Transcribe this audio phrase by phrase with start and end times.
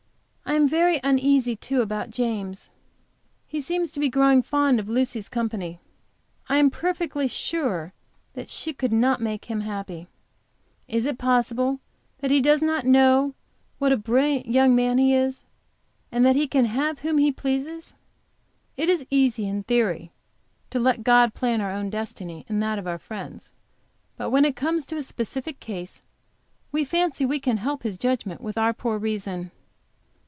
[0.43, 2.71] I am very uneasy, too, about James.
[3.47, 5.79] He seems to be growing fond of Lucy's society.
[6.49, 7.93] I am perfectly sure
[8.33, 10.07] that she could not make him happy.
[10.89, 11.79] Is it possible
[12.19, 13.33] that he does not know
[13.79, 15.45] what a brilliant young man he is,
[16.11, 17.95] and that he can have whom he pleases?
[18.75, 20.11] It is easy, in theory,
[20.69, 23.53] to let God plan our own destiny, and that of our friends.
[24.17, 26.01] But when it comes to a specific case
[26.73, 29.51] we fancy we can help His judgments with our poor reason.